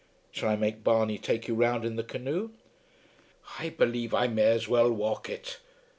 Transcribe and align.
"Shall 0.31 0.49
I 0.49 0.55
make 0.55 0.83
Barney 0.83 1.19
take 1.19 1.47
you 1.47 1.53
round 1.53 1.85
in 1.85 1.95
the 1.95 2.01
canoe?" 2.03 2.49
"I 3.59 3.69
believe 3.69 4.15
I 4.15 4.25
may 4.25 4.45
as 4.47 4.67
well 4.67 4.91
walk 4.91 5.29
it. 5.29 5.59